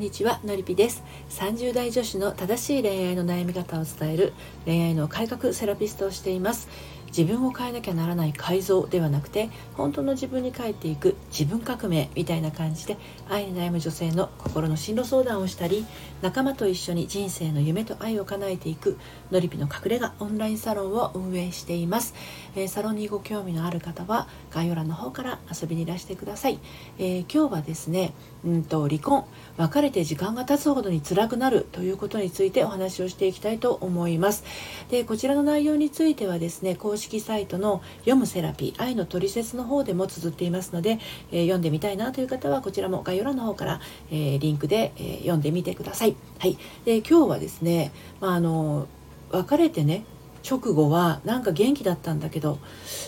[0.00, 1.04] んにちはのりぴです。
[1.28, 4.32] 30代女子の正しい恋愛の悩み方を伝える
[4.64, 6.70] 恋愛の改革セラピストをしています。
[7.16, 12.96] 自分を変えなきゃならない改造ではなくて本当の自分に帰っていく自分革命みたいな感じで
[13.28, 15.86] 愛に悩む女性の心の進路相談をしたり
[16.22, 18.98] 仲間と一緒に人生の夢と愛を叶えていく
[19.30, 22.14] のりぴの隠れ家オンラインサロンを運営しています、
[22.54, 26.58] えー、サロンにご興味のある方は概要欄の方から遊びにいらしてください、
[26.98, 28.12] えー、今日はですね
[28.44, 29.24] うんと離婚
[29.56, 34.44] 別れて時間が経つほどに辛くなるということについてお話をしていきたいと思います。
[34.88, 41.00] でこちらの内容についてはですね公式サイトの読むセラピー愛のトリセツの方でも綴っていますので、
[41.32, 46.14] えー、読んでみたいなという方はこちらも概要欄の方から、えー、リンクで、えー、読んでみてください。
[46.38, 48.86] はい、で今日はですね、まあ、あの
[49.30, 50.04] 別れてね
[50.48, 52.58] 直後はなんか元気だったんだけど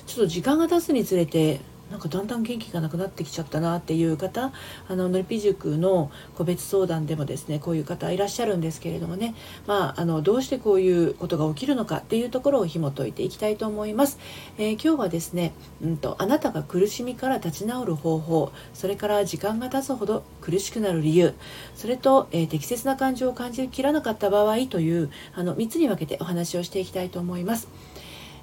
[0.06, 1.60] ちょっと時間が経つにつれて
[1.92, 4.50] なんかだんだん元気がなくなってきちゃったなっていう方
[4.88, 9.34] あののりぴ塾の個別相談でもですねこういう方いらっしゃるんですけれどもね、
[9.66, 14.18] まあ、あのどうしてこういうことが起きるのかっていうところを紐解いていきたいと思います。
[14.56, 15.52] えー、今日はですね、
[15.82, 21.34] うんと、あなたが苦しみから立ち直る方法それから時間が経つほど苦しくなる理由
[21.74, 27.68] それと、えー、適切な感情を感じきらなかった場合というあの3つに分けてお話をしていきたいと思います。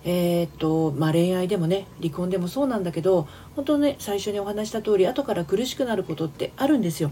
[0.05, 7.11] えー、っとまあ、恋愛でもね離婚でもそうなんだけど本当ね最初にお話した通り後から苦しくなることってあるんですよ。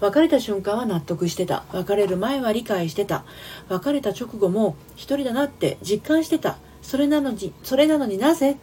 [0.00, 1.64] 別れた瞬間は納得してた。
[1.72, 3.24] 別れる前は理解してた。
[3.68, 6.58] 別れた直後も一人だなって実感してた。
[6.82, 8.56] それなのにそれなのになぜ？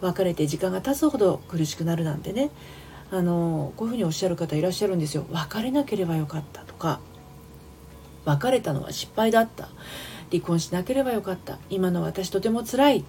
[0.00, 2.50] 別れて時間が経つほど苦しくなるなんてね。
[3.10, 5.26] あのこういうふうにおっしゃる方いらっしゃるんですよ。
[5.32, 7.00] 別れなければよかったとか。
[8.24, 9.68] 別れたのは失敗だった。
[10.30, 11.58] 離婚しなければよかった。
[11.68, 13.04] 今の私とても辛い、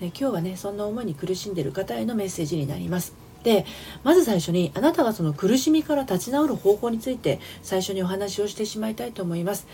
[0.00, 3.14] 今日はねそんな思いに苦しんでいる方へのメッセージになります。
[3.42, 3.64] で
[4.04, 9.66] まず最初にあなたがその苦しみから立ち直る方法について最初にお話をしてしまいたいと思います。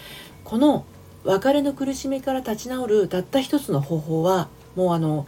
[0.45, 0.85] この
[1.25, 5.27] 別れの苦しみから立ち直るたった一つの方法はもうあの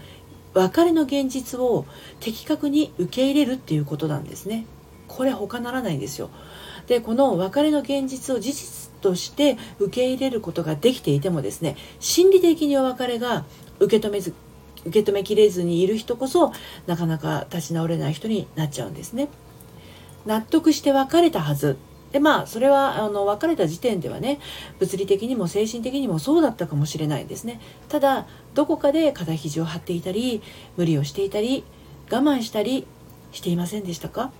[0.54, 1.86] 別れの現実を
[2.20, 4.66] 的確に受け入れるっていうことなんですね。
[5.08, 6.30] これ他ならないんですよ。
[6.86, 13.44] でこの別れの現実を事実として受け入れることができていてもですね心理的にお別れが
[13.78, 14.34] 受け止めず
[14.86, 16.52] 受け止めきれずにいる人こそ
[16.86, 19.28] なかなか立ち直れない人になっちゃうんですね。
[20.26, 21.76] 納得して別れたはず。
[22.12, 24.40] でまあそれはあの別れた時点ではね
[24.78, 27.60] 物理的にも精神的にもそうだったかもしれないんですね。
[27.88, 30.42] ただどこかで肩肘を張っていたり
[30.76, 31.64] 無理をしていたり
[32.10, 32.86] 我慢したり
[33.32, 34.30] していませんでしたか？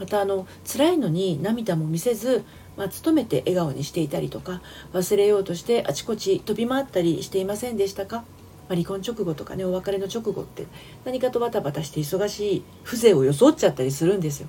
[0.00, 2.42] またあの辛いのに涙も見せず、
[2.76, 4.60] まあ、努めて笑顔にしていたりとか
[4.92, 8.24] 忘れようとしてあちこち飛び回ったりしていませんでしたか、ま
[8.70, 10.66] あ、離婚直後とかねお別れの直後って
[11.04, 14.48] 何かとバタバタして忙しい風情を装っちゃったりするんですよ。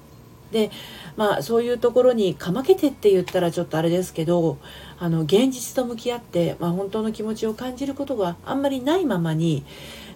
[0.51, 0.71] で
[1.17, 4.57] まあそういうところにかまけてって言ったらちょっとあれですけど
[4.99, 9.65] あの現実と向き合って、まあ、本当の気持ちを感じることがあんまりないままに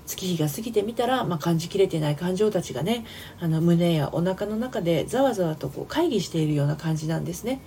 [0.06, 3.06] 月日が過ぎてみたら、まあ、感じきれてない感情たちがね
[3.40, 7.59] あの胸やお腹の中でざわざわとこう会議しているような感じなんですね。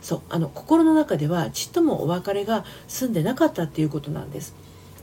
[0.00, 4.54] そうあの心の中ではちっともお別れが済んでなかったっていうことなんです。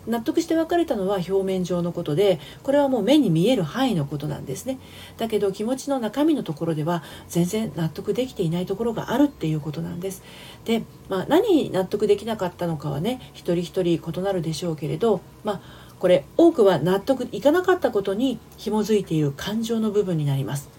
[0.08, 4.80] 納得して別れたのは表面上のことでこれはもう目に見える範囲のことなんですね
[5.18, 10.24] だけど気持ちの中身のところでは全然納得できていないところがあるっていうことなんです
[10.63, 20.69] で、まあ、何に納得できなかったのかはね一人一人異なるでしょうけれどまあこれ多くは納得いかなかったことに紐づいている感情の部分になります。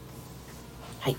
[1.00, 1.16] はい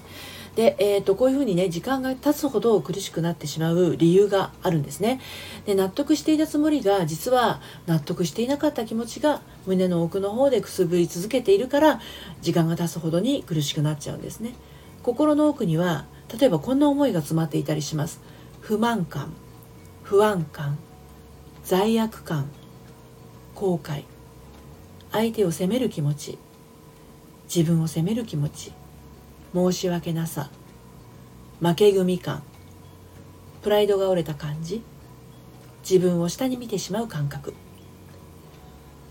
[0.56, 5.22] で、えーと、こういうふうにね時間が経つほど苦しくなってしまう理由があるんですね。
[5.66, 12.02] で納得していたつもりが実は納得していなかった気持ちが胸の奥の方でくすぶり続けているから
[12.42, 14.54] 時間が経つほどに苦しくなっちゃうんですね。
[15.04, 16.06] 心の奥には
[16.38, 18.20] 例えばこんな思いが詰まっていたりします。
[18.59, 19.34] 不満感
[20.04, 20.78] 不安感
[21.64, 22.50] 罪悪感
[23.56, 24.04] 後悔。
[25.12, 26.38] 相手を責める気持ち
[27.54, 28.72] 自分を責める気持ち。
[29.53, 30.49] 申し訳なさ。
[31.61, 32.43] 負け組感。
[33.61, 34.81] プライドが折れた感じ。
[35.90, 37.53] 自分を下に見てしまう感覚。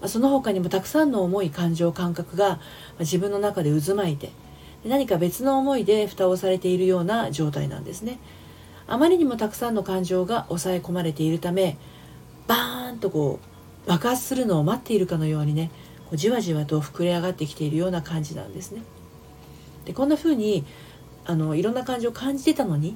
[0.07, 2.61] その他にもたくさんの重い感情感覚が
[3.01, 4.31] 自分の中で渦巻いて
[4.85, 8.19] 何か別の思いで蓋をされているような状態なんですね。
[8.87, 11.77] あまりにもたくさんの感情が抑え込まれているため
[12.47, 13.39] バーンとこ
[13.87, 15.71] う爆発するのを待っているかのようにね
[16.15, 18.83] じわじわと膨れ上がってきているような感じなんですね。
[19.89, 20.67] でこんな風に
[21.25, 22.95] あのいろんな感情を感じてたのに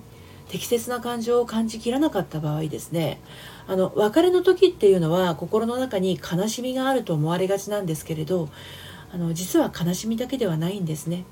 [0.48, 3.18] 適切な感情を感じきらなかった場合ですね
[3.66, 8.50] あの別れの時っていうのは心の中に悲しみがあると思われがちなんですけれど
[9.10, 11.24] あの実は悲しみだけではないんですね。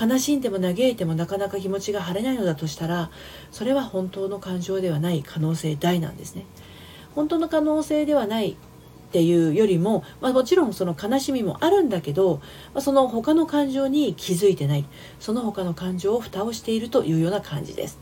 [0.00, 3.10] 悲しんでも嘆いてもなかなか気持ちが晴れないのだとしたら
[3.50, 6.44] それは本当の感情ではない可能性大なんですね。
[7.14, 8.56] 本当の可能性ではない
[9.08, 12.42] っていうよりも、まあ、もちろんその悲しみもあるんだけど、
[12.74, 14.84] まあ、その他の感情に気づいてない
[15.18, 17.98] その他の感情を蓋をしているというような感じです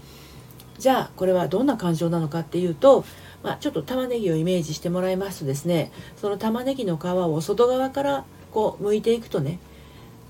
[0.78, 3.04] じゃあこれはどんな感情なのかっていうと、
[3.44, 9.60] まあ、ちょっと玉ねぎをイメージしてもらいますとですねその玉ねぎの皮を外側からこう剥いていくとね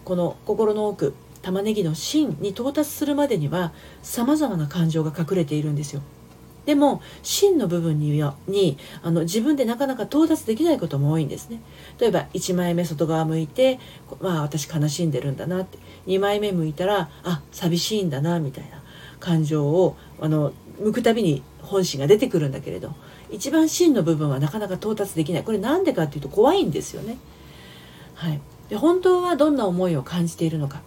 [0.04, 6.02] この心の奥玉ねぎの芯に到達するまでにはさまざまな感情が隠れているんですよ。
[6.66, 11.60] でも芯の部分ににあの自分でなかなか到達できないことも多いんですね。
[11.98, 13.78] 例えば1枚目外側向いて
[14.20, 18.82] まあ私悲しんでるんだなって2枚目向いたらあ寂しいんだなみたいな
[19.20, 22.94] 感情をあの向くたびに本心が出てくるんだけれど
[23.30, 25.44] 一番芯の部分はなかなか到達できない。
[25.44, 27.18] これ何でかっていうと怖いんですよね。
[28.14, 30.80] はい、で本当はどんな思いを感じているのか。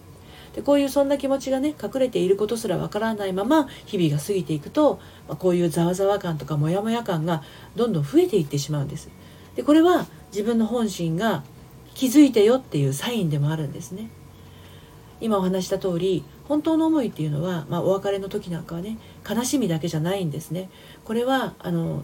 [0.54, 7.42] でこういうそんな気持ちがね隠れていることすらわからないまま日々が過ぎていくと、まあ、こういうざわざわ感とかモヤモヤ感が
[7.76, 9.10] どんどん増えていってしまうんです。
[9.56, 11.42] でこれは自分の本心が
[11.94, 14.10] 気づいてよっていうサインでもあるんですね。
[15.20, 18.96] 今お話した通り本当の思いっていうのは、まあ、お別れの時なんかはね
[19.28, 20.70] 悲しみだけじゃないんですね。
[21.04, 22.02] これはあの、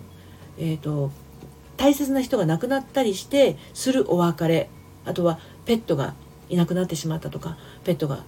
[0.58, 1.10] えーと
[1.76, 4.70] 大切な人が亡くなったりしてするお別れ
[5.04, 6.14] あとはペットが
[6.48, 8.24] いなくなってしまったとかペットが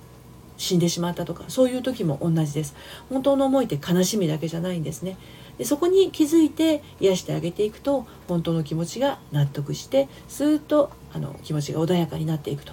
[0.58, 2.74] 死んでしまったとかそういう時も同じです。
[3.08, 5.16] 本当の思いって悲しみだけじゃないんですね。
[5.56, 12.72] でそこに気づいて癒してあげていくと本当の気持ちが納得してスーッとあの気持ちが穏やかになっていくと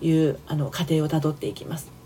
[0.00, 2.01] いうあの過程をたどっていきます。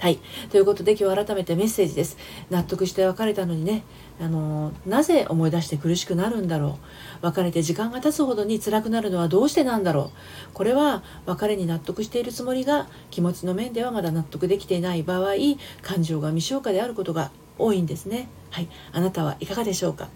[0.00, 0.18] はい。
[0.48, 2.16] ということで今日改めてメッセージです。
[2.48, 3.84] 納得して別れたのにね、
[4.18, 6.78] あの、なぜ思い出して苦しくなるんだろ
[7.22, 7.26] う。
[7.26, 10.54] 別れて時間が経つほどに辛くなるのはどうしてなんだろう。
[10.54, 15.34] これは別れに納得しているつもりが気持ちの面ではまだ納得できていない場合、
[15.82, 18.30] 感情が未消化であることが多いんですね。
[18.48, 18.70] はい。
[18.92, 20.08] あなたはいかがでしょうか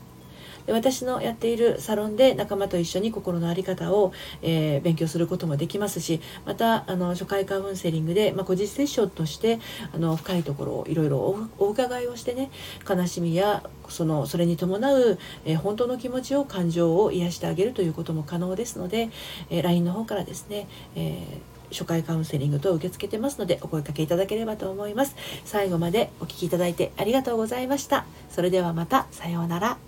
[0.69, 4.13] 私のやっているサロンで仲間と一緒に心の在り方を、
[4.43, 9.59] えー、勉強することもできますしまたあの初回カウンセリングで、まあ、個人セッションとして
[9.93, 11.19] あの深いところをいろいろ
[11.59, 12.51] お伺いをしてね
[12.89, 19.11] 悲しみやそのそれに伴う、えー、本当の気持ちを感情を癒してあげるということも可能ですので、
[19.51, 20.67] えー、LINE の方からですね、
[20.97, 21.41] え
[21.71, 25.17] 初回カウンセリングと受け付けてますのでお声かけいただければと思います。
[25.45, 28.07] 最後までお聴きいただいてありがとうございました。
[28.31, 29.84] それではまたさようなら。